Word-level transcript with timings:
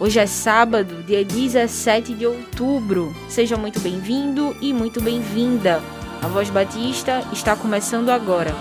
Hoje 0.00 0.20
é 0.20 0.26
sábado, 0.28 1.02
dia 1.02 1.24
17 1.24 2.14
de 2.14 2.24
outubro. 2.24 3.12
Seja 3.28 3.56
muito 3.56 3.80
bem-vindo 3.80 4.56
e 4.60 4.72
muito 4.72 5.00
bem-vinda. 5.02 5.82
A 6.22 6.28
Voz 6.28 6.48
Batista 6.50 7.24
está 7.32 7.56
começando 7.56 8.08
agora. 8.08 8.52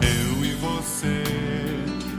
Eu 0.00 0.42
e 0.42 0.54
você, 0.54 1.22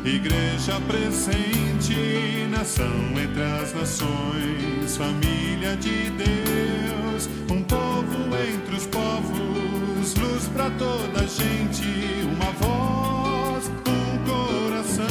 igreja 0.06 0.80
presente, 0.88 2.48
nação 2.52 2.94
entre 3.20 3.42
as 3.42 3.74
nações, 3.74 4.96
família 4.96 5.76
de 5.78 6.12
Deus, 6.12 7.28
um 7.50 7.64
povo 7.64 8.36
entre 8.54 8.76
os 8.76 8.86
povos, 8.86 10.14
luz 10.14 10.48
para 10.54 10.70
toda 10.72 11.26
gente, 11.26 11.84
uma 12.24 12.52
voz, 12.52 13.72
um 13.88 14.18
coração, 14.30 15.08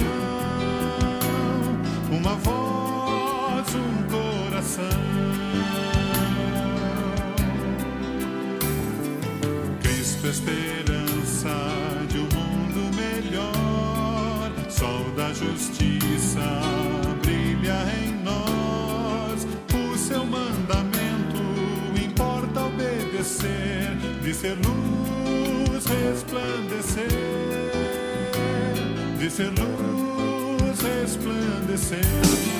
uma 2.12 2.34
voz, 2.36 2.67
um 3.74 4.02
coração. 4.10 4.84
Cristo 9.82 10.26
esperança 10.26 11.54
de 12.08 12.18
um 12.18 12.28
mundo 12.34 12.96
melhor, 12.96 14.50
sol 14.70 15.04
da 15.16 15.32
justiça 15.32 16.40
brilha 17.22 17.78
em 18.02 18.22
nós. 18.22 19.46
O 19.74 19.96
seu 19.96 20.24
mandamento 20.24 21.42
importa 22.02 22.60
obedecer, 22.60 23.96
de 24.22 24.34
ser 24.34 24.56
luz 24.56 25.84
resplandecer, 25.86 27.08
de 29.18 29.30
ser 29.30 29.50
luz 29.50 30.80
resplandecer. 30.80 32.57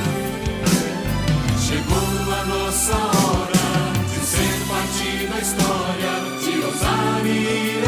Nossa 2.49 2.95
hora 2.97 3.93
de 4.09 4.27
ser 4.27 4.67
parte 4.69 5.27
da 5.27 5.39
história, 5.39 6.13
de 6.41 6.65
ousar 6.65 7.27
e 7.27 7.88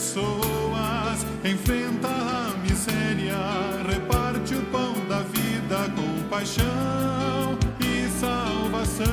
pessoas, 0.00 1.26
enfrenta 1.44 2.08
a 2.08 2.56
miséria, 2.62 3.36
reparte 3.86 4.54
o 4.54 4.62
pão 4.72 4.94
da 5.06 5.18
vida 5.18 5.92
com 5.94 6.26
paixão 6.28 7.58
e 7.78 8.08
salvação, 8.18 9.04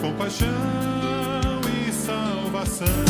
com 0.00 0.12
paixão 0.14 0.48
e 1.86 1.92
salvação. 1.92 3.07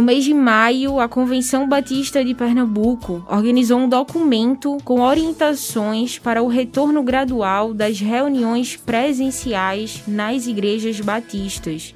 No 0.00 0.06
mês 0.06 0.24
de 0.24 0.32
maio, 0.32 0.98
a 0.98 1.06
Convenção 1.06 1.68
Batista 1.68 2.24
de 2.24 2.34
Pernambuco 2.34 3.22
organizou 3.28 3.78
um 3.78 3.86
documento 3.86 4.78
com 4.82 5.02
orientações 5.02 6.18
para 6.18 6.42
o 6.42 6.48
retorno 6.48 7.02
gradual 7.02 7.74
das 7.74 8.00
reuniões 8.00 8.76
presenciais 8.76 10.02
nas 10.08 10.46
igrejas 10.46 10.98
batistas. 11.00 11.94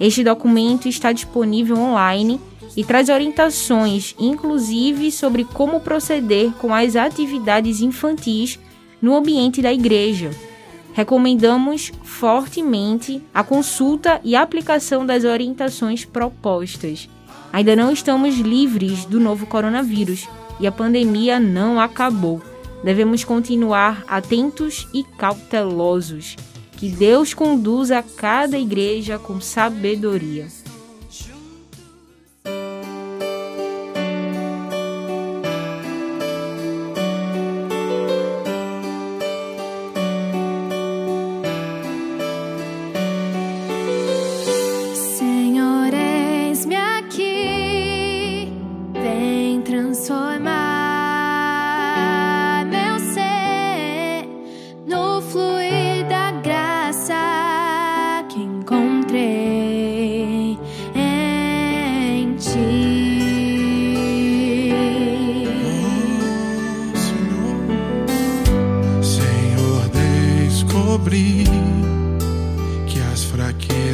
Este 0.00 0.24
documento 0.24 0.88
está 0.88 1.12
disponível 1.12 1.76
online 1.76 2.40
e 2.74 2.82
traz 2.82 3.10
orientações, 3.10 4.14
inclusive 4.18 5.12
sobre 5.12 5.44
como 5.44 5.78
proceder 5.78 6.52
com 6.52 6.72
as 6.72 6.96
atividades 6.96 7.82
infantis 7.82 8.58
no 9.02 9.14
ambiente 9.14 9.60
da 9.60 9.70
igreja. 9.70 10.30
Recomendamos 10.94 11.92
fortemente 12.02 13.22
a 13.34 13.44
consulta 13.44 14.22
e 14.24 14.34
aplicação 14.34 15.04
das 15.04 15.24
orientações 15.24 16.06
propostas. 16.06 17.10
Ainda 17.52 17.76
não 17.76 17.92
estamos 17.92 18.38
livres 18.38 19.04
do 19.04 19.20
novo 19.20 19.46
coronavírus 19.46 20.26
e 20.58 20.66
a 20.66 20.72
pandemia 20.72 21.38
não 21.38 21.78
acabou. 21.78 22.40
Devemos 22.82 23.22
continuar 23.24 24.04
atentos 24.08 24.88
e 24.94 25.04
cautelosos. 25.04 26.36
Que 26.76 26.88
Deus 26.88 27.34
conduza 27.34 28.02
cada 28.16 28.58
igreja 28.58 29.18
com 29.18 29.40
sabedoria. 29.40 30.46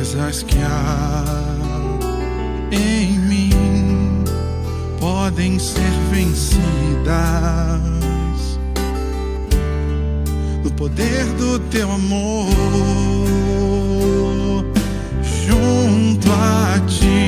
Fraquezas 0.09 0.43
que 0.43 0.59
há 0.59 1.25
em 2.73 3.19
mim 3.19 3.51
podem 4.99 5.59
ser 5.59 5.91
vencidas 6.11 6.59
no 10.65 10.71
poder 10.73 11.25
do 11.39 11.59
teu 11.71 11.91
amor 11.91 12.49
junto 15.47 16.33
a 16.33 16.81
ti. 16.87 17.28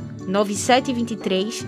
9723 0.27 1.65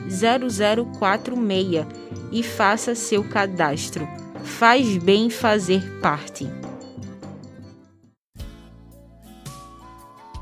0046 1.00 1.86
e 2.32 2.44
faça 2.44 2.96
seu 2.96 3.24
cadastro. 3.24 4.08
Faz 4.44 4.98
bem 4.98 5.30
fazer 5.30 5.82
parte. 6.02 6.50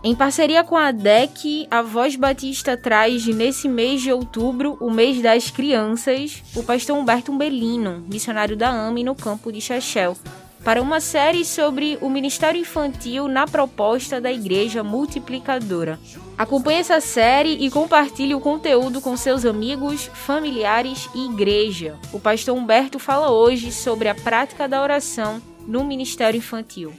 Em 0.03 0.15
parceria 0.15 0.63
com 0.63 0.75
a 0.75 0.91
DEC, 0.91 1.68
a 1.70 1.84
Voz 1.84 2.15
Batista 2.15 2.75
traz 2.75 3.27
nesse 3.27 3.70
mês 3.70 4.01
de 4.01 4.12
outubro, 4.12 4.75
o 4.82 4.89
mês 4.89 5.22
das 5.22 5.51
crianças, 5.51 6.41
o 6.56 6.63
pastor 6.63 6.98
Humberto 6.98 7.32
Umbelino, 7.32 8.03
missionário 8.12 8.58
da 8.58 8.72
AME 8.72 9.03
no 9.03 9.13
campo 9.13 9.51
de 9.51 9.62
Chechel, 9.62 10.18
para 10.63 10.82
uma 10.82 11.00
série 11.00 11.44
sobre 11.44 11.98
o 12.01 12.10
ministério 12.10 12.62
infantil 12.62 13.27
na 13.27 13.48
proposta 13.48 14.22
da 14.22 14.32
Igreja 14.32 14.84
Multiplicadora. 14.84 16.00
Acompanhe 16.38 16.80
essa 16.80 17.00
série 17.00 17.65
e 17.65 17.70
compartilhe 17.70 18.34
o 18.34 18.39
conteúdo 18.39 19.01
com 19.01 19.15
seus 19.18 19.46
amigos, 19.46 20.10
familiares 20.13 21.10
e 21.13 21.25
igreja. 21.25 21.96
O 22.12 22.20
pastor 22.20 22.58
Humberto 22.58 23.00
fala 23.00 23.32
hoje 23.32 23.72
sobre 23.72 24.08
a 24.08 24.15
prática 24.15 24.68
da 24.68 24.82
oração 24.82 25.41
no 25.68 25.84
ministério 25.84 26.38
infantil. 26.38 26.94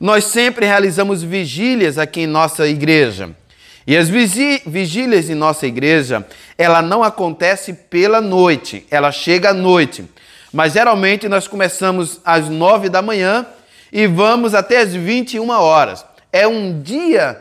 Nós 0.00 0.24
sempre 0.24 0.66
realizamos 0.66 1.22
vigílias 1.22 1.98
aqui 1.98 2.22
em 2.22 2.26
nossa 2.26 2.66
igreja. 2.66 3.30
E 3.86 3.96
as 3.96 4.08
vigílias 4.08 5.30
em 5.30 5.34
nossa 5.34 5.66
igreja, 5.66 6.26
ela 6.56 6.82
não 6.82 7.02
acontece 7.02 7.72
pela 7.72 8.20
noite, 8.20 8.86
ela 8.90 9.10
chega 9.10 9.50
à 9.50 9.54
noite. 9.54 10.04
Mas 10.52 10.72
geralmente 10.72 11.28
nós 11.28 11.46
começamos 11.46 12.20
às 12.24 12.48
nove 12.48 12.88
da 12.88 13.00
manhã 13.00 13.46
e 13.92 14.06
vamos 14.06 14.54
até 14.54 14.78
às 14.78 14.92
21 14.92 15.48
horas. 15.50 16.04
É 16.32 16.46
um 16.46 16.80
dia 16.80 17.40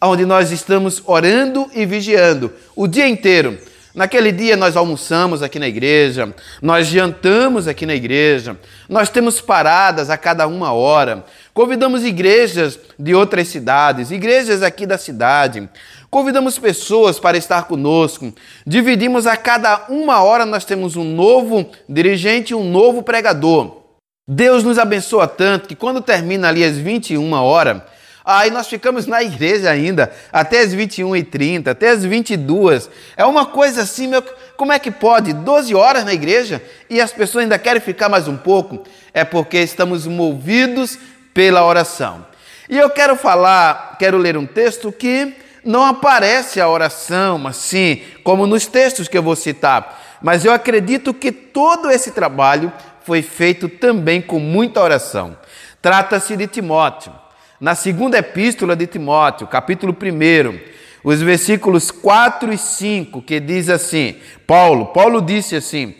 onde 0.00 0.24
nós 0.24 0.50
estamos 0.50 1.02
orando 1.06 1.70
e 1.74 1.86
vigiando 1.86 2.52
o 2.74 2.86
dia 2.86 3.08
inteiro. 3.08 3.58
Naquele 3.94 4.30
dia 4.30 4.56
nós 4.58 4.76
almoçamos 4.76 5.42
aqui 5.42 5.58
na 5.58 5.66
igreja, 5.66 6.34
nós 6.60 6.86
jantamos 6.86 7.66
aqui 7.66 7.86
na 7.86 7.94
igreja, 7.94 8.54
nós 8.90 9.08
temos 9.08 9.40
paradas 9.40 10.10
a 10.10 10.18
cada 10.18 10.46
uma 10.46 10.70
hora, 10.70 11.24
convidamos 11.56 12.04
igrejas 12.04 12.78
de 12.98 13.14
outras 13.14 13.48
cidades, 13.48 14.10
igrejas 14.10 14.62
aqui 14.62 14.84
da 14.84 14.98
cidade, 14.98 15.66
convidamos 16.10 16.58
pessoas 16.58 17.18
para 17.18 17.38
estar 17.38 17.64
conosco, 17.64 18.30
dividimos 18.66 19.26
a 19.26 19.38
cada 19.38 19.86
uma 19.88 20.22
hora 20.22 20.44
nós 20.44 20.66
temos 20.66 20.96
um 20.96 21.04
novo 21.04 21.66
dirigente, 21.88 22.54
um 22.54 22.70
novo 22.70 23.02
pregador. 23.02 23.84
Deus 24.28 24.62
nos 24.62 24.78
abençoa 24.78 25.26
tanto 25.26 25.66
que 25.66 25.74
quando 25.74 26.02
termina 26.02 26.48
ali 26.48 26.62
às 26.62 26.76
21 26.76 27.32
horas, 27.32 27.80
Aí 28.28 28.50
nós 28.50 28.66
ficamos 28.66 29.06
na 29.06 29.22
igreja 29.22 29.70
ainda, 29.70 30.12
até 30.32 30.58
as 30.58 30.74
21h30, 30.74 31.68
até 31.68 31.90
as 31.90 32.04
22 32.04 32.90
É 33.16 33.24
uma 33.24 33.46
coisa 33.46 33.82
assim, 33.82 34.08
meu, 34.08 34.20
como 34.56 34.72
é 34.72 34.80
que 34.80 34.90
pode? 34.90 35.32
12 35.32 35.72
horas 35.76 36.04
na 36.04 36.12
igreja 36.12 36.60
e 36.90 37.00
as 37.00 37.12
pessoas 37.12 37.44
ainda 37.44 37.56
querem 37.56 37.80
ficar 37.80 38.08
mais 38.08 38.26
um 38.26 38.36
pouco? 38.36 38.82
É 39.14 39.22
porque 39.22 39.58
estamos 39.58 40.08
movidos 40.08 40.98
pela 41.36 41.62
oração. 41.66 42.24
E 42.66 42.78
eu 42.78 42.88
quero 42.88 43.14
falar, 43.14 43.96
quero 43.98 44.16
ler 44.16 44.38
um 44.38 44.46
texto 44.46 44.90
que 44.90 45.34
não 45.62 45.84
aparece 45.84 46.62
a 46.62 46.66
oração 46.66 47.46
assim, 47.46 48.00
como 48.24 48.46
nos 48.46 48.66
textos 48.66 49.06
que 49.06 49.18
eu 49.18 49.22
vou 49.22 49.36
citar. 49.36 50.02
Mas 50.22 50.46
eu 50.46 50.52
acredito 50.52 51.12
que 51.12 51.30
todo 51.30 51.90
esse 51.90 52.12
trabalho 52.12 52.72
foi 53.04 53.20
feito 53.20 53.68
também 53.68 54.22
com 54.22 54.38
muita 54.38 54.80
oração. 54.80 55.36
Trata-se 55.82 56.38
de 56.38 56.46
Timóteo 56.46 57.12
na 57.60 57.74
segunda 57.74 58.16
epístola 58.16 58.74
de 58.74 58.86
Timóteo, 58.86 59.46
capítulo 59.46 59.94
1, 59.94 60.58
os 61.04 61.20
versículos 61.20 61.90
4 61.90 62.50
e 62.50 62.56
5, 62.56 63.20
que 63.20 63.40
diz 63.40 63.68
assim: 63.68 64.16
Paulo, 64.46 64.86
Paulo 64.86 65.20
disse 65.20 65.54
assim: 65.54 65.96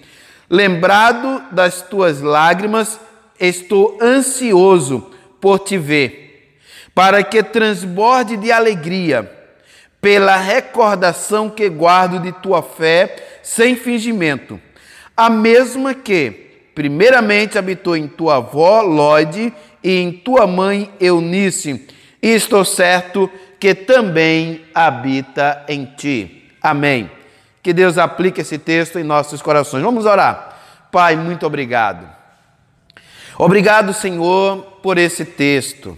Lembrado 0.49 1.43
das 1.53 1.83
tuas 1.83 2.23
lágrimas, 2.23 2.99
estou 3.39 3.99
ansioso 4.01 5.13
por 5.41 5.61
te 5.61 5.79
ver, 5.79 6.59
para 6.95 7.23
que 7.23 7.43
transborde 7.43 8.37
de 8.37 8.51
alegria 8.51 9.31
pela 10.01 10.37
recordação 10.37 11.51
que 11.51 11.69
guardo 11.69 12.21
de 12.21 12.33
tua 12.33 12.63
fé 12.63 13.41
sem 13.43 13.75
fingimento, 13.75 14.61
a 15.17 15.29
mesma 15.29 15.95
que, 15.95 16.71
primeiramente, 16.75 17.59
habitou 17.59 17.97
em 17.97 18.07
tua 18.07 18.37
avó 18.37 18.83
Lode 18.83 19.53
e 19.83 20.01
em 20.01 20.13
tua 20.13 20.47
mãe 20.47 20.91
Eunice, 21.01 21.89
e 22.23 22.29
estou 22.29 22.65
certo 22.65 23.31
que 23.59 23.75
também 23.75 24.65
habita 24.75 25.65
em 25.69 25.85
ti. 25.85 26.53
Amém. 26.63 27.11
Que 27.63 27.73
Deus 27.73 27.99
aplique 27.99 28.43
esse 28.43 28.59
texto 28.59 28.99
em 28.99 29.05
nossos 29.05 29.43
corações. 29.43 29.83
Vamos 29.83 30.07
orar. 30.07 30.57
Pai, 30.93 31.17
muito 31.17 31.47
obrigado. 31.47 32.07
Obrigado, 33.39 33.93
Senhor, 33.93 34.63
por 34.83 34.97
esse 34.97 35.25
texto. 35.25 35.97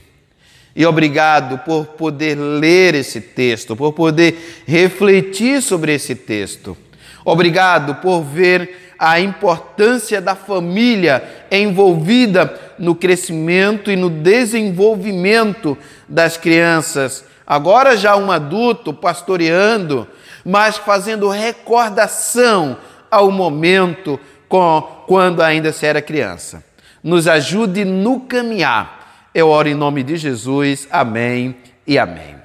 E 0.74 0.84
obrigado 0.86 1.58
por 1.58 1.86
poder 1.86 2.36
ler 2.36 2.94
esse 2.94 3.20
texto, 3.20 3.76
por 3.76 3.92
poder 3.92 4.62
refletir 4.66 5.62
sobre 5.62 5.94
esse 5.94 6.14
texto. 6.14 6.76
Obrigado 7.24 7.96
por 7.96 8.22
ver 8.22 8.94
a 8.98 9.20
importância 9.20 10.20
da 10.20 10.34
família 10.34 11.22
envolvida 11.50 12.58
no 12.78 12.94
crescimento 12.94 13.90
e 13.90 13.96
no 13.96 14.10
desenvolvimento 14.10 15.78
das 16.08 16.36
crianças. 16.36 17.24
Agora 17.46 17.96
já 17.96 18.16
um 18.16 18.30
adulto 18.30 18.92
pastoreando, 18.92 20.06
mas 20.44 20.76
fazendo 20.76 21.28
recordação 21.28 22.76
ao 23.10 23.30
momento 23.30 24.18
com, 24.48 25.04
quando 25.06 25.42
ainda 25.42 25.72
se 25.72 25.86
era 25.86 26.02
criança. 26.02 26.67
Nos 27.02 27.28
ajude 27.28 27.84
no 27.84 28.20
caminhar. 28.20 29.28
Eu 29.34 29.48
oro 29.48 29.68
em 29.68 29.74
nome 29.74 30.02
de 30.02 30.16
Jesus. 30.16 30.88
Amém 30.90 31.56
e 31.86 31.98
amém. 31.98 32.36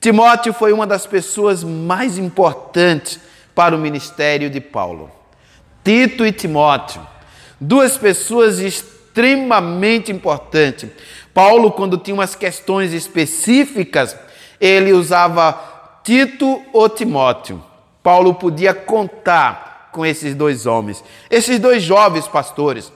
Timóteo 0.00 0.52
foi 0.52 0.72
uma 0.72 0.86
das 0.86 1.06
pessoas 1.06 1.64
mais 1.64 2.18
importantes 2.18 3.18
para 3.54 3.74
o 3.74 3.78
ministério 3.78 4.48
de 4.48 4.60
Paulo. 4.60 5.10
Tito 5.82 6.24
e 6.24 6.30
Timóteo, 6.30 7.00
duas 7.60 7.96
pessoas 7.96 8.60
extremamente 8.60 10.12
importantes. 10.12 10.90
Paulo, 11.34 11.72
quando 11.72 11.98
tinha 11.98 12.14
umas 12.14 12.34
questões 12.34 12.92
específicas, 12.92 14.16
ele 14.60 14.92
usava 14.92 16.00
Tito 16.04 16.62
ou 16.72 16.88
Timóteo. 16.88 17.62
Paulo 18.02 18.34
podia 18.34 18.72
contar 18.72 19.88
com 19.92 20.06
esses 20.06 20.34
dois 20.34 20.66
homens, 20.66 21.02
esses 21.30 21.58
dois 21.58 21.82
jovens 21.82 22.28
pastores. 22.28 22.92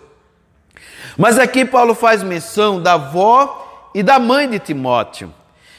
Mas 1.17 1.39
aqui 1.39 1.65
Paulo 1.65 1.95
faz 1.95 2.23
menção 2.23 2.81
da 2.81 2.95
avó 2.95 3.91
e 3.95 4.03
da 4.03 4.19
mãe 4.19 4.49
de 4.49 4.59
Timóteo. 4.59 5.33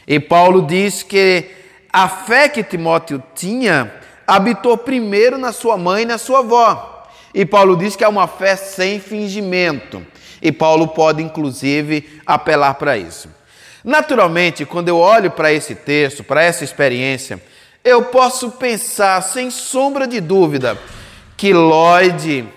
E 0.08 0.20
Paulo 0.20 0.62
diz 0.64 1.04
que 1.04 1.50
a 1.92 2.08
fé 2.08 2.50
que 2.50 2.64
Timóteo 2.64 3.24
tinha 3.36 3.94
habitou 4.26 4.78
primeiro 4.78 5.38
na 5.38 5.52
sua 5.52 5.78
mãe 5.78 6.04
e 6.04 6.08
na 6.08 6.18
sua 6.18 6.40
avó. 6.40 7.08
E 7.34 7.46
Paulo 7.46 7.76
diz 7.76 7.96
que 7.96 8.04
é 8.04 8.08
uma 8.08 8.28
fé 8.28 8.56
sem 8.56 9.00
fingimento. 9.00 10.06
E 10.42 10.52
Paulo 10.52 10.90
pode, 10.90 11.24
inclusive, 11.24 12.22
apelar 12.26 12.76
para 12.76 12.98
isso. 12.98 13.30
Naturalmente, 13.84 14.66
quando 14.66 14.90
eu 14.90 14.98
olho 14.98 15.32
para 15.32 15.52
esse 15.52 15.76
texto, 15.76 16.24
para 16.24 16.44
essa 16.44 16.64
experiência, 16.64 17.42
eu 17.84 18.04
posso 18.04 18.52
pensar, 18.52 19.22
sem 19.22 19.50
sombra 19.50 20.08
de 20.08 20.22
dúvida, 20.22 20.78
que 21.36 21.54
Lloyd, 21.54 22.48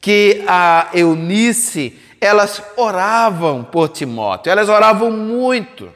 que 0.00 0.44
a 0.46 0.88
Eunice, 0.94 1.98
elas 2.20 2.62
oravam 2.76 3.64
por 3.64 3.88
Timóteo, 3.88 4.50
elas 4.50 4.68
oravam 4.68 5.10
muito. 5.10 5.90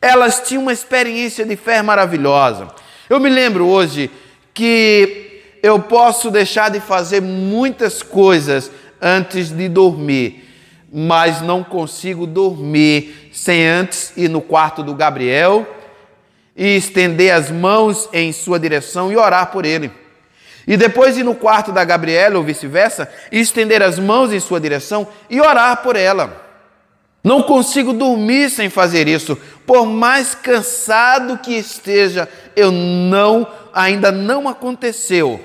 Elas 0.00 0.42
tinham 0.44 0.62
uma 0.62 0.72
experiência 0.72 1.44
de 1.44 1.56
fé 1.56 1.80
maravilhosa. 1.80 2.68
Eu 3.08 3.20
me 3.20 3.30
lembro 3.30 3.66
hoje 3.66 4.10
que 4.52 5.42
eu 5.62 5.78
posso 5.78 6.30
deixar 6.30 6.70
de 6.70 6.80
fazer 6.80 7.22
muitas 7.22 8.02
coisas 8.02 8.70
antes 9.00 9.50
de 9.50 9.68
dormir, 9.68 10.48
mas 10.92 11.40
não 11.40 11.62
consigo 11.62 12.26
dormir 12.26 13.30
sem 13.32 13.66
antes 13.66 14.12
ir 14.16 14.28
no 14.28 14.40
quarto 14.40 14.82
do 14.82 14.94
Gabriel 14.94 15.66
e 16.56 16.76
estender 16.76 17.32
as 17.32 17.50
mãos 17.50 18.08
em 18.12 18.32
sua 18.32 18.58
direção 18.58 19.10
e 19.12 19.16
orar 19.16 19.50
por 19.52 19.64
ele. 19.64 19.90
E 20.66 20.76
depois 20.76 21.16
ir 21.16 21.24
no 21.24 21.34
quarto 21.34 21.72
da 21.72 21.84
Gabriela 21.84 22.38
ou 22.38 22.44
vice-versa 22.44 23.08
e 23.30 23.40
estender 23.40 23.82
as 23.82 23.98
mãos 23.98 24.32
em 24.32 24.40
sua 24.40 24.60
direção 24.60 25.08
e 25.28 25.40
orar 25.40 25.82
por 25.82 25.96
ela. 25.96 26.40
Não 27.24 27.42
consigo 27.42 27.92
dormir 27.92 28.50
sem 28.50 28.68
fazer 28.68 29.06
isso. 29.06 29.36
Por 29.66 29.86
mais 29.86 30.34
cansado 30.34 31.38
que 31.38 31.52
esteja, 31.52 32.28
eu 32.56 32.72
não 32.72 33.46
ainda 33.72 34.10
não 34.12 34.48
aconteceu 34.48 35.40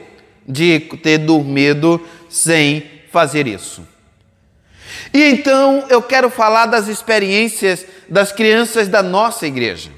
de 0.47 0.79
ter 1.01 1.19
dormido 1.19 2.01
sem 2.29 2.83
fazer 3.11 3.47
isso. 3.47 3.87
E 5.13 5.23
então 5.23 5.85
eu 5.89 6.01
quero 6.01 6.29
falar 6.29 6.65
das 6.65 6.87
experiências 6.87 7.85
das 8.09 8.31
crianças 8.31 8.87
da 8.87 9.03
nossa 9.03 9.45
igreja. 9.45 9.91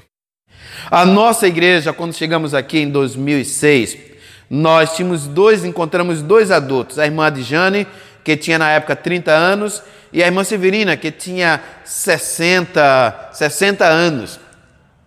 A 0.90 1.04
nossa 1.04 1.46
igreja, 1.46 1.92
quando 1.92 2.12
chegamos 2.12 2.54
aqui 2.54 2.78
em 2.80 2.90
2006, 2.90 4.09
nós 4.50 4.96
tínhamos 4.96 5.28
dois, 5.28 5.64
encontramos 5.64 6.22
dois 6.22 6.50
adultos, 6.50 6.98
a 6.98 7.06
irmã 7.06 7.30
de 7.30 7.42
Jane, 7.42 7.86
que 8.24 8.36
tinha 8.36 8.58
na 8.58 8.68
época 8.70 8.96
30 8.96 9.30
anos, 9.30 9.80
e 10.12 10.24
a 10.24 10.26
irmã 10.26 10.42
Severina, 10.42 10.96
que 10.96 11.12
tinha 11.12 11.62
60, 11.84 13.28
60 13.32 13.84
anos. 13.84 14.40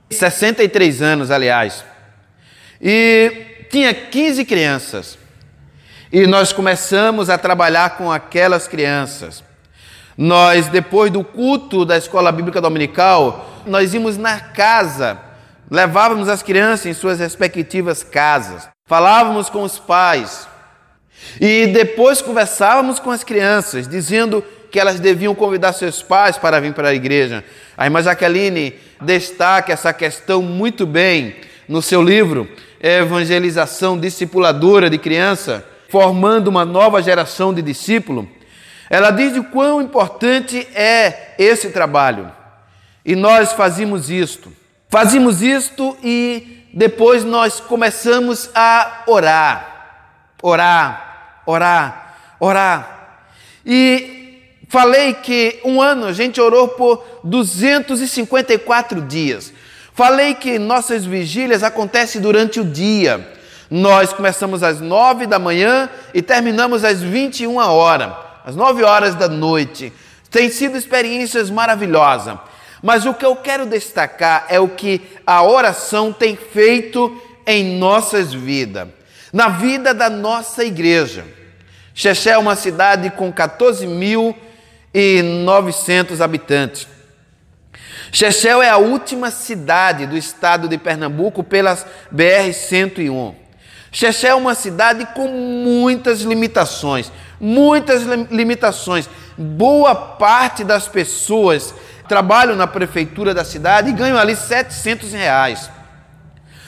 63 0.09 1.01
anos, 1.01 1.29
aliás. 1.29 1.83
E 2.81 3.65
tinha 3.69 3.93
15 3.93 4.45
crianças. 4.45 5.17
E 6.09 6.25
nós 6.25 6.53
começamos 6.53 7.29
a 7.29 7.37
trabalhar 7.37 7.97
com 7.97 8.09
aquelas 8.09 8.65
crianças. 8.65 9.43
Nós, 10.17 10.69
depois 10.69 11.11
do 11.11 11.23
culto 11.23 11.83
da 11.83 11.97
escola 11.97 12.31
bíblica 12.31 12.61
dominical, 12.61 13.61
nós 13.65 13.93
íamos 13.93 14.17
na 14.17 14.39
casa, 14.39 15.17
levávamos 15.69 16.29
as 16.29 16.43
crianças 16.43 16.85
em 16.85 16.93
suas 16.93 17.19
respectivas 17.19 18.03
casas, 18.03 18.69
falávamos 18.85 19.49
com 19.49 19.63
os 19.63 19.79
pais 19.79 20.47
e 21.39 21.67
depois 21.67 22.21
conversávamos 22.21 22.99
com 22.99 23.11
as 23.11 23.23
crianças, 23.23 23.87
dizendo 23.87 24.43
que 24.71 24.79
elas 24.79 24.99
deviam 24.99 25.35
convidar 25.35 25.73
seus 25.73 26.01
pais 26.01 26.37
para 26.37 26.59
vir 26.59 26.73
para 26.73 26.89
a 26.89 26.93
igreja. 26.93 27.43
A 27.77 27.85
irmã 27.85 28.01
Jaqueline 28.01 28.73
destaca 29.01 29.71
essa 29.71 29.93
questão 29.93 30.41
muito 30.41 30.85
bem 30.85 31.35
no 31.67 31.81
seu 31.81 32.01
livro 32.01 32.49
Evangelização 32.81 33.97
Discipuladora 33.97 34.89
de 34.89 34.97
Criança, 34.97 35.65
formando 35.87 36.49
uma 36.49 36.65
nova 36.65 37.01
geração 37.01 37.53
de 37.53 37.61
discípulo, 37.61 38.27
ela 38.89 39.11
diz 39.11 39.37
o 39.37 39.43
quão 39.45 39.81
importante 39.81 40.67
é 40.75 41.33
esse 41.37 41.69
trabalho. 41.69 42.31
E 43.05 43.15
nós 43.15 43.53
fazemos 43.53 44.09
isto. 44.09 44.51
Fazemos 44.89 45.41
isto 45.41 45.97
e 46.03 46.62
depois 46.73 47.23
nós 47.23 47.59
começamos 47.59 48.49
a 48.55 49.03
orar. 49.05 49.69
Orar, 50.41 51.41
orar, 51.45 52.15
orar. 52.39 53.17
E 53.65 54.41
falei 54.67 55.13
que 55.13 55.61
um 55.63 55.81
ano 55.81 56.07
a 56.07 56.13
gente 56.13 56.41
orou 56.41 56.69
por 56.69 57.03
254 57.23 59.01
dias. 59.01 59.53
Falei 59.93 60.33
que 60.33 60.57
nossas 60.57 61.05
vigílias 61.05 61.61
acontecem 61.63 62.19
durante 62.19 62.59
o 62.59 62.65
dia. 62.65 63.31
Nós 63.69 64.11
começamos 64.11 64.63
às 64.63 64.81
9 64.81 65.27
da 65.27 65.37
manhã 65.37 65.87
e 66.13 66.21
terminamos 66.21 66.83
às 66.83 67.01
21 67.01 67.57
horas, 67.57 68.11
às 68.43 68.55
9 68.55 68.83
horas 68.83 69.15
da 69.15 69.29
noite. 69.29 69.93
Tem 70.29 70.49
sido 70.49 70.75
experiências 70.75 71.51
maravilhosas. 71.51 72.35
Mas 72.83 73.05
o 73.05 73.13
que 73.13 73.25
eu 73.25 73.35
quero 73.37 73.65
destacar 73.65 74.45
é 74.49 74.59
o 74.59 74.67
que 74.67 75.01
a 75.25 75.41
oração 75.41 76.11
tem 76.11 76.35
feito 76.35 77.17
em 77.47 77.77
nossas 77.77 78.33
vidas, 78.33 78.89
na 79.31 79.47
vida 79.47 79.93
da 79.93 80.09
nossa 80.09 80.65
igreja. 80.65 81.23
Xexé 81.95 82.31
é 82.31 82.37
uma 82.37 82.57
cidade 82.57 83.09
com 83.11 83.31
14.900 83.31 86.19
habitantes. 86.19 86.89
Chechel 88.11 88.61
é 88.61 88.69
a 88.69 88.75
última 88.77 89.31
cidade 89.31 90.05
do 90.05 90.17
estado 90.17 90.67
de 90.67 90.77
Pernambuco 90.77 91.41
pelas 91.41 91.85
BR-101. 92.13 93.33
Chechel 93.91 94.31
é 94.31 94.35
uma 94.35 94.55
cidade 94.55 95.05
com 95.15 95.29
muitas 95.29 96.19
limitações, 96.21 97.09
muitas 97.39 98.03
limitações. 98.29 99.09
Boa 99.37 99.95
parte 99.95 100.63
das 100.63 100.87
pessoas 100.87 101.73
trabalham 102.07 102.55
na 102.55 102.67
prefeitura 102.67 103.33
da 103.33 103.43
cidade 103.43 103.89
e 103.89 103.93
ganham 103.93 104.17
ali 104.17 104.35
700 104.35 105.13
reais. 105.13 105.69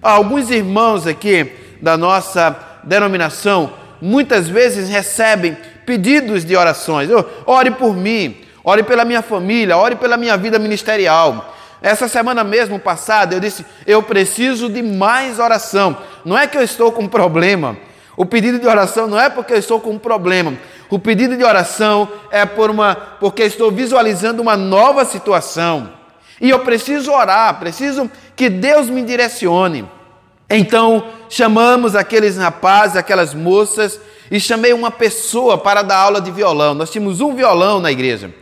Alguns 0.00 0.48
irmãos 0.50 1.06
aqui 1.06 1.52
da 1.82 1.94
nossa 1.94 2.56
denominação 2.84 3.74
muitas 4.00 4.48
vezes 4.48 4.88
recebem 4.88 5.58
pedidos 5.84 6.42
de 6.42 6.56
orações. 6.56 7.10
ore 7.44 7.70
por 7.72 7.94
mim, 7.94 8.36
ore 8.64 8.82
pela 8.82 9.04
minha 9.04 9.20
família, 9.20 9.76
ore 9.76 9.96
pela 9.96 10.16
minha 10.16 10.38
vida 10.38 10.58
ministerial. 10.58 11.57
Essa 11.80 12.08
semana 12.08 12.42
mesmo 12.42 12.78
passada 12.78 13.34
eu 13.34 13.40
disse: 13.40 13.64
eu 13.86 14.02
preciso 14.02 14.68
de 14.68 14.82
mais 14.82 15.38
oração. 15.38 15.96
Não 16.24 16.36
é 16.36 16.46
que 16.46 16.56
eu 16.56 16.62
estou 16.62 16.90
com 16.92 17.06
problema. 17.06 17.76
O 18.16 18.26
pedido 18.26 18.58
de 18.58 18.66
oração 18.66 19.06
não 19.06 19.18
é 19.18 19.30
porque 19.30 19.52
eu 19.52 19.58
estou 19.58 19.80
com 19.80 19.90
um 19.90 19.98
problema. 19.98 20.54
O 20.90 20.98
pedido 20.98 21.36
de 21.36 21.44
oração 21.44 22.08
é 22.30 22.44
por 22.44 22.68
uma, 22.68 22.96
porque 23.20 23.44
estou 23.44 23.70
visualizando 23.70 24.42
uma 24.42 24.56
nova 24.56 25.04
situação. 25.04 25.92
E 26.40 26.50
eu 26.50 26.58
preciso 26.60 27.12
orar, 27.12 27.58
preciso 27.60 28.10
que 28.34 28.48
Deus 28.48 28.88
me 28.88 29.02
direcione. 29.02 29.88
Então 30.50 31.06
chamamos 31.28 31.94
aqueles 31.94 32.36
rapazes, 32.36 32.96
aquelas 32.96 33.34
moças 33.34 34.00
e 34.30 34.40
chamei 34.40 34.72
uma 34.72 34.90
pessoa 34.90 35.58
para 35.58 35.82
dar 35.82 35.98
aula 35.98 36.20
de 36.20 36.30
violão. 36.30 36.74
Nós 36.74 36.90
tínhamos 36.90 37.20
um 37.20 37.34
violão 37.34 37.80
na 37.80 37.92
igreja. 37.92 38.34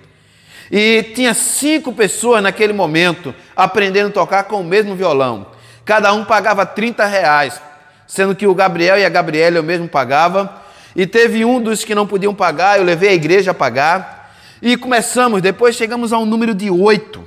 E 0.71 1.03
tinha 1.15 1.33
cinco 1.35 1.93
pessoas 1.93 2.43
naquele 2.43 2.73
momento 2.73 3.35
aprendendo 3.55 4.09
a 4.09 4.13
tocar 4.13 4.45
com 4.45 4.61
o 4.61 4.65
mesmo 4.65 4.95
violão. 4.95 5.47
Cada 5.85 6.13
um 6.13 6.25
pagava 6.25 6.67
30 6.67 7.07
reais, 7.07 7.61
sendo 8.07 8.35
que 8.35 8.47
o 8.47 8.55
Gabriel 8.55 8.99
e 8.99 9.05
a 9.05 9.09
Gabriela 9.09 9.57
eu 9.57 9.63
mesmo 9.63 9.89
pagava. 9.89 10.63
E 10.95 11.07
teve 11.07 11.45
um 11.45 11.61
dos 11.61 11.85
que 11.85 11.95
não 11.95 12.07
podiam 12.07 12.35
pagar, 12.35 12.79
eu 12.79 12.85
levei 12.85 13.11
a 13.11 13.15
igreja 13.15 13.53
a 13.53 13.55
pagar. 13.55 14.35
E 14.61 14.77
começamos, 14.77 15.43
depois 15.43 15.77
chegamos 15.77 16.13
a 16.13 16.19
um 16.19 16.27
número 16.27 16.55
de 16.55 16.71
oito. 16.71 17.27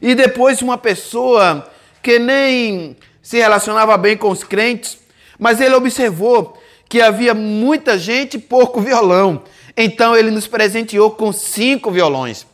E 0.00 0.14
depois 0.14 0.62
uma 0.62 0.78
pessoa 0.78 1.68
que 2.02 2.18
nem 2.18 2.96
se 3.22 3.38
relacionava 3.38 3.96
bem 3.96 4.16
com 4.16 4.30
os 4.30 4.44
crentes, 4.44 4.98
mas 5.38 5.60
ele 5.60 5.74
observou 5.74 6.60
que 6.88 7.00
havia 7.00 7.34
muita 7.34 7.98
gente 7.98 8.34
e 8.34 8.40
pouco 8.40 8.80
violão. 8.82 9.42
Então 9.76 10.16
ele 10.16 10.30
nos 10.30 10.46
presenteou 10.46 11.10
com 11.10 11.32
cinco 11.32 11.90
violões. 11.90 12.46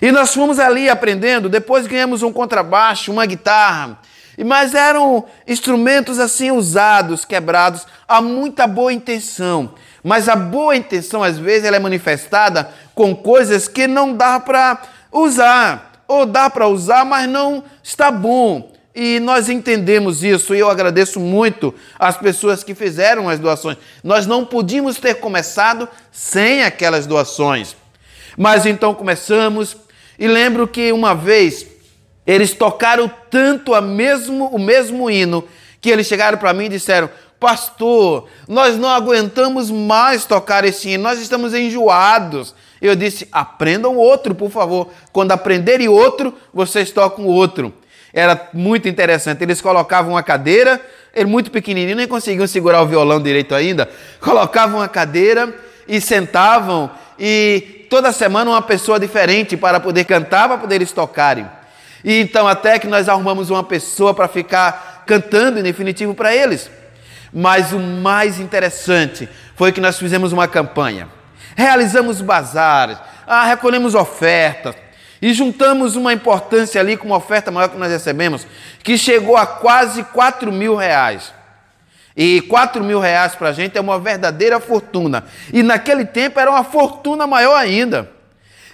E 0.00 0.10
nós 0.10 0.34
fomos 0.34 0.58
ali 0.58 0.88
aprendendo, 0.88 1.48
depois 1.48 1.86
ganhamos 1.86 2.22
um 2.22 2.32
contrabaixo, 2.32 3.12
uma 3.12 3.26
guitarra, 3.26 3.98
mas 4.44 4.74
eram 4.74 5.24
instrumentos 5.46 6.18
assim 6.18 6.50
usados, 6.50 7.24
quebrados, 7.24 7.86
há 8.08 8.22
muita 8.22 8.66
boa 8.66 8.92
intenção. 8.92 9.74
Mas 10.02 10.28
a 10.28 10.36
boa 10.36 10.74
intenção, 10.74 11.22
às 11.22 11.38
vezes, 11.38 11.64
ela 11.64 11.76
é 11.76 11.80
manifestada 11.80 12.70
com 12.94 13.14
coisas 13.14 13.68
que 13.68 13.86
não 13.86 14.14
dá 14.14 14.40
para 14.40 14.80
usar 15.12 16.04
ou 16.08 16.24
dá 16.24 16.48
para 16.48 16.66
usar, 16.66 17.04
mas 17.04 17.28
não 17.28 17.62
está 17.82 18.10
bom. 18.10 18.72
E 18.94 19.20
nós 19.20 19.48
entendemos 19.48 20.24
isso 20.24 20.54
e 20.54 20.58
eu 20.58 20.68
agradeço 20.68 21.20
muito 21.20 21.72
as 21.98 22.16
pessoas 22.16 22.64
que 22.64 22.74
fizeram 22.74 23.28
as 23.28 23.38
doações. 23.38 23.76
Nós 24.02 24.26
não 24.26 24.44
podíamos 24.44 24.98
ter 24.98 25.14
começado 25.14 25.88
sem 26.10 26.64
aquelas 26.64 27.06
doações. 27.06 27.76
Mas 28.36 28.66
então 28.66 28.94
começamos 28.94 29.76
e 30.20 30.28
lembro 30.28 30.68
que 30.68 30.92
uma 30.92 31.14
vez 31.14 31.66
eles 32.26 32.52
tocaram 32.52 33.10
tanto 33.30 33.74
a 33.74 33.80
mesmo, 33.80 34.46
o 34.48 34.58
mesmo 34.58 35.10
hino 35.10 35.42
que 35.80 35.88
eles 35.88 36.06
chegaram 36.06 36.36
para 36.36 36.52
mim 36.52 36.66
e 36.66 36.68
disseram: 36.68 37.08
Pastor, 37.40 38.28
nós 38.46 38.76
não 38.76 38.90
aguentamos 38.90 39.70
mais 39.70 40.26
tocar 40.26 40.64
esse 40.64 40.90
hino, 40.90 41.02
nós 41.02 41.18
estamos 41.18 41.54
enjoados. 41.54 42.54
Eu 42.82 42.94
disse: 42.94 43.26
aprendam 43.32 43.96
outro, 43.96 44.34
por 44.34 44.50
favor. 44.50 44.90
Quando 45.10 45.32
aprenderem 45.32 45.88
outro, 45.88 46.34
vocês 46.52 46.90
tocam 46.90 47.24
outro. 47.24 47.72
Era 48.12 48.50
muito 48.52 48.88
interessante. 48.88 49.42
Eles 49.42 49.60
colocavam 49.60 50.12
uma 50.12 50.22
cadeira 50.22 50.80
ele 51.14 51.28
muito 51.28 51.50
pequenininho, 51.50 51.96
nem 51.96 52.06
conseguiam 52.06 52.46
segurar 52.46 52.82
o 52.82 52.86
violão 52.86 53.20
direito 53.20 53.54
ainda, 53.54 53.88
colocavam 54.20 54.78
uma 54.78 54.88
cadeira 54.88 55.52
e 55.86 56.00
sentavam 56.00 56.90
e 57.18 57.79
toda 57.90 58.12
semana 58.12 58.52
uma 58.52 58.62
pessoa 58.62 59.00
diferente 59.00 59.56
para 59.56 59.80
poder 59.80 60.04
cantar, 60.04 60.48
para 60.48 60.56
poder 60.56 60.76
eles 60.76 60.92
tocarem. 60.92 61.46
E 62.04 62.20
então 62.20 62.46
até 62.48 62.78
que 62.78 62.86
nós 62.86 63.08
arrumamos 63.08 63.50
uma 63.50 63.64
pessoa 63.64 64.14
para 64.14 64.28
ficar 64.28 65.02
cantando 65.06 65.58
em 65.58 65.62
definitivo 65.62 66.14
para 66.14 66.34
eles. 66.34 66.70
Mas 67.32 67.72
o 67.72 67.78
mais 67.78 68.38
interessante 68.38 69.28
foi 69.56 69.72
que 69.72 69.80
nós 69.80 69.98
fizemos 69.98 70.32
uma 70.32 70.48
campanha. 70.48 71.08
Realizamos 71.56 72.22
bazares, 72.22 72.96
ah, 73.26 73.44
recolhemos 73.44 73.94
ofertas 73.94 74.74
e 75.20 75.34
juntamos 75.34 75.96
uma 75.96 76.12
importância 76.12 76.80
ali 76.80 76.96
com 76.96 77.06
uma 77.06 77.16
oferta 77.16 77.50
maior 77.50 77.68
que 77.68 77.76
nós 77.76 77.90
recebemos, 77.90 78.46
que 78.82 78.96
chegou 78.96 79.36
a 79.36 79.44
quase 79.46 80.04
4 80.04 80.50
mil 80.50 80.76
reais. 80.76 81.34
E 82.22 82.42
4 82.42 82.84
mil 82.84 83.00
reais 83.00 83.34
para 83.34 83.48
a 83.48 83.52
gente 83.52 83.78
é 83.78 83.80
uma 83.80 83.98
verdadeira 83.98 84.60
fortuna. 84.60 85.24
E 85.50 85.62
naquele 85.62 86.04
tempo 86.04 86.38
era 86.38 86.50
uma 86.50 86.62
fortuna 86.62 87.26
maior 87.26 87.56
ainda. 87.56 88.10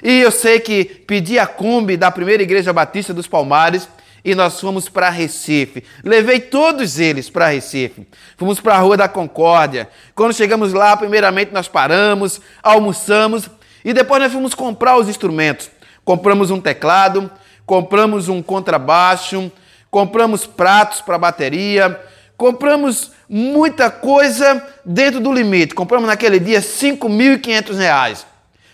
E 0.03 0.19
eu 0.19 0.33
sei 0.33 0.59
que 0.59 0.85
pedi 0.85 1.39
a 1.39 1.47
Kombi 1.47 1.97
da 1.97 2.11
primeira 2.11 2.43
igreja 2.43 2.73
batista 2.73 3.15
dos 3.15 3.29
Palmares 3.29 3.89
e 4.25 4.35
nós 4.35 4.61
fomos 4.61 4.89
para 4.89 5.11
Recife. 5.11 5.85
Levei 6.03 6.41
todos 6.41 6.99
eles 6.99 7.31
para 7.31 7.47
Recife. 7.47 8.09
Fomos 8.37 8.59
para 8.59 8.75
a 8.75 8.79
Rua 8.79 8.97
da 8.97 9.09
Concórdia. 9.09 9.89
Quando 10.13 10.35
chegamos 10.35 10.73
lá, 10.73 10.97
primeiramente 10.97 11.53
nós 11.53 11.69
paramos, 11.69 12.41
almoçamos 12.65 13.49
e 13.85 13.93
depois 13.93 14.21
nós 14.21 14.33
fomos 14.33 14.55
comprar 14.55 14.97
os 14.97 15.09
instrumentos. 15.09 15.71
Compramos 16.05 16.51
um 16.51 16.61
teclado, 16.61 17.31
compramos 17.65 18.29
um 18.29 18.43
contrabaixo, 18.43 19.53
compramos 19.89 20.45
pratos 20.49 21.01
para 21.01 21.17
bateria, 21.17 21.97
compramos 22.37 23.13
muita 23.29 23.91
coisa 23.91 24.65
dentro 24.85 25.21
do 25.21 25.33
limite. 25.33 25.75
Compramos 25.75 26.07
naquele 26.07 26.39
dia 26.39 26.61
5.500 26.61 27.77
reais. 27.77 28.27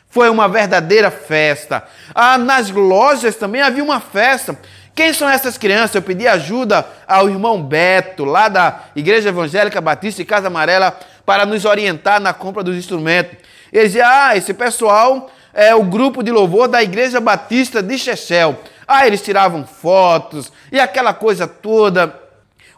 Foi 0.08 0.28
uma 0.28 0.48
verdadeira 0.48 1.10
festa. 1.10 1.84
Ah, 2.14 2.36
nas 2.36 2.70
lojas 2.70 3.36
também 3.36 3.62
havia 3.62 3.82
uma 3.82 4.00
festa. 4.00 4.58
Quem 4.94 5.12
são 5.12 5.28
essas 5.28 5.56
crianças? 5.56 5.94
Eu 5.94 6.02
pedi 6.02 6.28
ajuda 6.28 6.86
ao 7.06 7.30
irmão 7.30 7.62
Beto, 7.62 8.24
lá 8.24 8.48
da 8.48 8.80
Igreja 8.94 9.30
Evangélica 9.30 9.80
Batista 9.80 10.20
e 10.20 10.24
Casa 10.26 10.48
Amarela, 10.48 10.98
para 11.24 11.46
nos 11.46 11.64
orientar 11.64 12.20
na 12.20 12.34
compra 12.34 12.62
dos 12.62 12.76
instrumentos. 12.76 13.38
Ele 13.72 13.86
dizia: 13.86 14.04
Ah, 14.06 14.36
esse 14.36 14.52
pessoal 14.52 15.30
é 15.54 15.74
o 15.74 15.82
grupo 15.82 16.22
de 16.22 16.30
louvor 16.30 16.68
da 16.68 16.82
Igreja 16.82 17.20
Batista 17.20 17.82
de 17.82 17.96
Chechel. 17.96 18.58
Ah, 18.86 19.06
eles 19.06 19.22
tiravam 19.22 19.64
fotos 19.64 20.52
e 20.70 20.78
aquela 20.78 21.14
coisa 21.14 21.46
toda. 21.46 22.20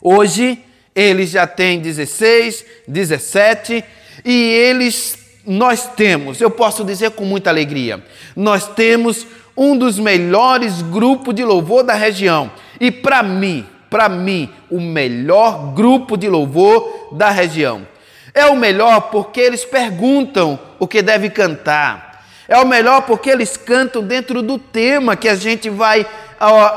Hoje, 0.01 0.62
eles 0.94 1.30
já 1.30 1.46
têm 1.46 1.80
16, 1.80 2.64
17 2.87 3.85
e 4.24 4.33
eles 4.33 5.18
nós 5.46 5.87
temos, 5.88 6.40
eu 6.40 6.50
posso 6.50 6.85
dizer 6.85 7.11
com 7.11 7.24
muita 7.24 7.50
alegria, 7.50 8.02
nós 8.35 8.66
temos 8.66 9.26
um 9.57 9.76
dos 9.76 9.98
melhores 9.98 10.80
grupos 10.83 11.35
de 11.35 11.44
louvor 11.44 11.83
da 11.83 11.94
região. 11.94 12.50
E 12.80 12.90
para 12.90 13.22
mim, 13.22 13.66
para 13.90 14.09
mim, 14.09 14.50
o 14.70 14.80
melhor 14.80 15.74
grupo 15.74 16.16
de 16.16 16.28
louvor 16.28 17.11
da 17.12 17.30
região. 17.30 17.87
É 18.33 18.46
o 18.46 18.57
melhor 18.57 19.02
porque 19.02 19.40
eles 19.40 19.64
perguntam 19.64 20.59
o 20.78 20.88
que 20.88 21.00
deve 21.00 21.30
cantar. 21.30 22.24
É 22.48 22.59
o 22.59 22.66
melhor 22.66 23.02
porque 23.02 23.30
eles 23.30 23.57
cantam 23.57 24.02
dentro 24.02 24.42
do 24.42 24.59
tema 24.59 25.16
que 25.16 25.28
a 25.28 25.37
gente 25.37 25.70
vai 25.70 26.04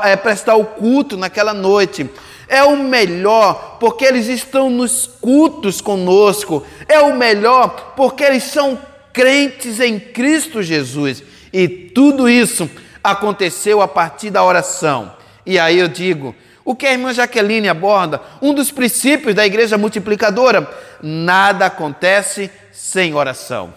é, 0.04 0.16
prestar 0.16 0.54
o 0.54 0.64
culto 0.64 1.16
naquela 1.16 1.52
noite. 1.52 2.08
É 2.48 2.62
o 2.62 2.76
melhor 2.76 3.76
porque 3.78 4.04
eles 4.04 4.26
estão 4.26 4.70
nos 4.70 5.06
cultos 5.06 5.80
conosco. 5.80 6.66
É 6.88 6.98
o 7.00 7.14
melhor 7.14 7.94
porque 7.94 8.24
eles 8.24 8.44
são 8.44 8.78
crentes 9.12 9.80
em 9.80 9.98
Cristo 9.98 10.62
Jesus. 10.62 11.22
E 11.52 11.68
tudo 11.68 12.28
isso 12.28 12.68
aconteceu 13.02 13.82
a 13.82 13.88
partir 13.88 14.30
da 14.30 14.42
oração. 14.42 15.12
E 15.44 15.58
aí 15.58 15.78
eu 15.78 15.88
digo, 15.88 16.34
o 16.64 16.74
que 16.74 16.86
a 16.86 16.92
irmã 16.92 17.12
Jaqueline 17.12 17.68
aborda, 17.68 18.20
um 18.42 18.52
dos 18.52 18.70
princípios 18.70 19.34
da 19.34 19.46
igreja 19.46 19.78
multiplicadora, 19.78 20.70
nada 21.02 21.66
acontece 21.66 22.50
sem 22.72 23.14
oração. 23.14 23.72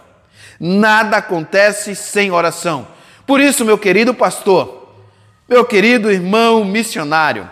Nada 0.60 1.18
acontece 1.18 1.96
sem 1.96 2.32
oração. 2.32 2.88
Por 3.26 3.40
isso, 3.40 3.66
meu 3.66 3.78
querido 3.78 4.14
pastor, 4.14 4.94
meu 5.48 5.66
querido 5.66 6.12
irmão 6.12 6.66
missionário, 6.66 7.50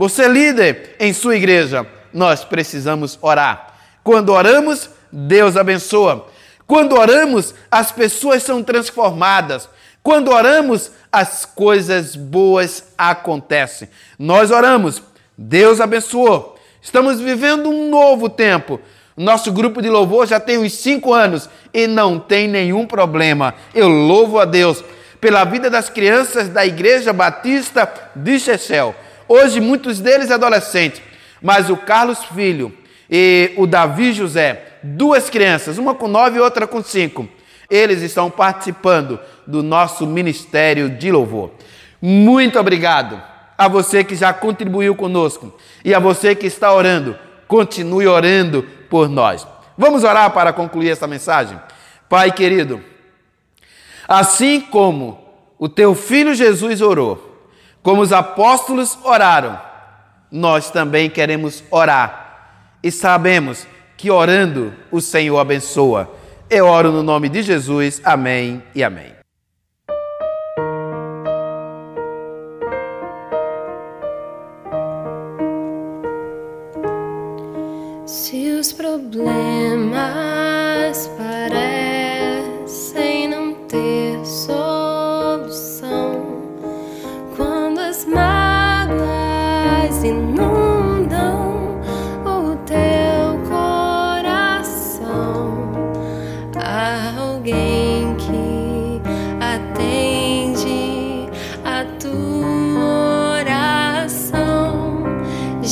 você 0.00 0.22
é 0.22 0.28
líder 0.28 0.96
em 0.98 1.12
sua 1.12 1.36
igreja, 1.36 1.86
nós 2.10 2.42
precisamos 2.42 3.18
orar. 3.20 3.74
Quando 4.02 4.30
oramos, 4.30 4.88
Deus 5.12 5.58
abençoa. 5.58 6.26
Quando 6.66 6.96
oramos, 6.96 7.54
as 7.70 7.92
pessoas 7.92 8.42
são 8.42 8.62
transformadas. 8.62 9.68
Quando 10.02 10.30
oramos, 10.30 10.90
as 11.12 11.44
coisas 11.44 12.16
boas 12.16 12.94
acontecem. 12.96 13.90
Nós 14.18 14.50
oramos, 14.50 15.02
Deus 15.36 15.82
abençoou. 15.82 16.58
Estamos 16.80 17.20
vivendo 17.20 17.68
um 17.68 17.90
novo 17.90 18.30
tempo. 18.30 18.80
Nosso 19.14 19.52
grupo 19.52 19.82
de 19.82 19.90
louvor 19.90 20.26
já 20.26 20.40
tem 20.40 20.56
uns 20.56 20.72
cinco 20.72 21.12
anos 21.12 21.46
e 21.74 21.86
não 21.86 22.18
tem 22.18 22.48
nenhum 22.48 22.86
problema. 22.86 23.54
Eu 23.74 23.88
louvo 23.88 24.38
a 24.38 24.46
Deus 24.46 24.82
pela 25.20 25.44
vida 25.44 25.68
das 25.68 25.90
crianças 25.90 26.48
da 26.48 26.64
Igreja 26.64 27.12
Batista 27.12 27.86
de 28.16 28.40
Chechel. 28.40 28.94
Hoje, 29.32 29.60
muitos 29.60 30.00
deles 30.00 30.28
adolescentes, 30.28 31.00
mas 31.40 31.70
o 31.70 31.76
Carlos 31.76 32.24
Filho 32.24 32.76
e 33.08 33.52
o 33.56 33.64
Davi 33.64 34.12
José, 34.12 34.78
duas 34.82 35.30
crianças, 35.30 35.78
uma 35.78 35.94
com 35.94 36.08
nove 36.08 36.38
e 36.38 36.40
outra 36.40 36.66
com 36.66 36.82
cinco, 36.82 37.28
eles 37.70 38.02
estão 38.02 38.28
participando 38.28 39.20
do 39.46 39.62
nosso 39.62 40.04
ministério 40.04 40.90
de 40.90 41.12
louvor. 41.12 41.52
Muito 42.02 42.58
obrigado 42.58 43.22
a 43.56 43.68
você 43.68 44.02
que 44.02 44.16
já 44.16 44.32
contribuiu 44.32 44.96
conosco 44.96 45.56
e 45.84 45.94
a 45.94 46.00
você 46.00 46.34
que 46.34 46.48
está 46.48 46.74
orando. 46.74 47.16
Continue 47.46 48.08
orando 48.08 48.64
por 48.90 49.08
nós. 49.08 49.46
Vamos 49.78 50.02
orar 50.02 50.32
para 50.32 50.52
concluir 50.52 50.90
essa 50.90 51.06
mensagem? 51.06 51.56
Pai 52.08 52.32
querido, 52.32 52.82
assim 54.08 54.60
como 54.60 55.24
o 55.56 55.68
teu 55.68 55.94
filho 55.94 56.34
Jesus 56.34 56.80
orou, 56.80 57.29
como 57.82 58.02
os 58.02 58.12
apóstolos 58.12 58.98
oraram, 59.02 59.60
nós 60.30 60.70
também 60.70 61.08
queremos 61.08 61.62
orar. 61.70 62.78
E 62.82 62.90
sabemos 62.90 63.66
que 63.96 64.10
orando 64.10 64.72
o 64.90 65.00
Senhor 65.00 65.38
abençoa. 65.38 66.10
Eu 66.48 66.66
oro 66.66 66.90
no 66.90 67.02
nome 67.02 67.28
de 67.28 67.42
Jesus. 67.42 68.00
Amém 68.04 68.62
e 68.74 68.82
amém. 68.82 69.19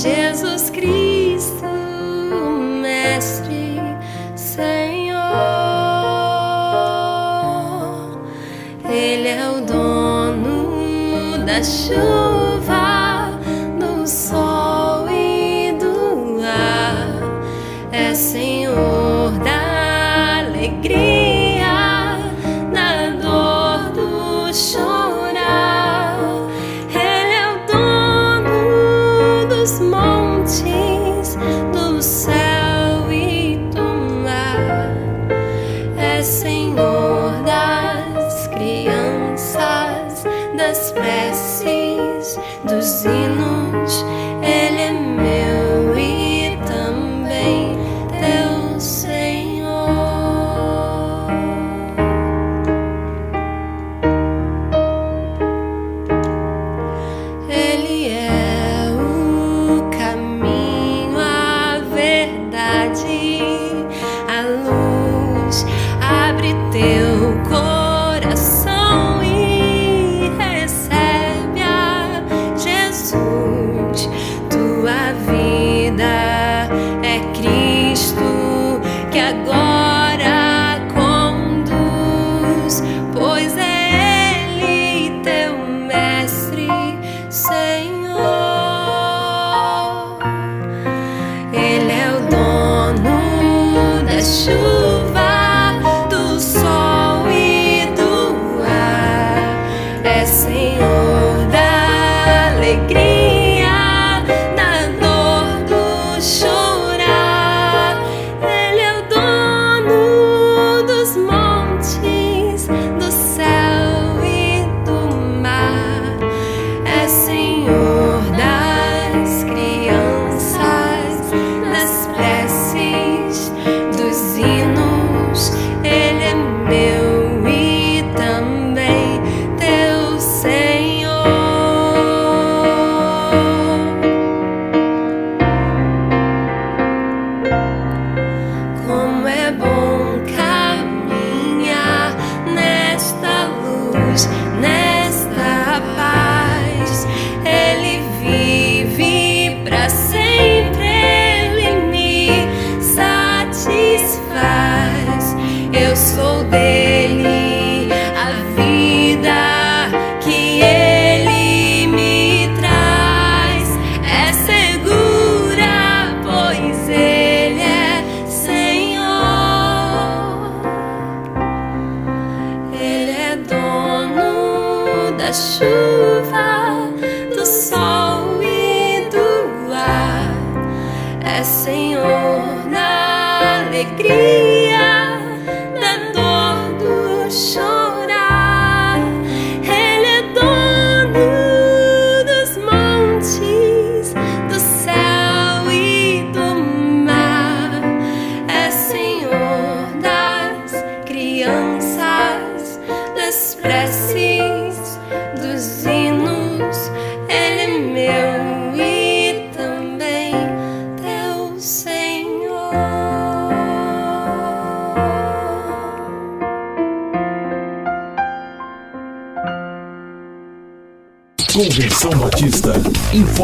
Jesus 0.02 0.38
Cristo, 0.38 0.57